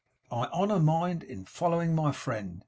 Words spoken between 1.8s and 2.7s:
my friend.